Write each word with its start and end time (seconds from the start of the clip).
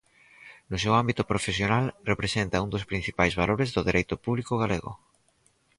No 0.69 0.77
seu 0.83 0.93
ámbito 1.01 1.23
profesional, 1.31 1.85
representa 2.11 2.63
un 2.65 2.69
dos 2.73 2.87
principais 2.91 3.33
valores 3.41 3.69
do 3.75 3.85
Dereito 3.87 4.15
Público 4.25 4.53
galego. 4.61 4.91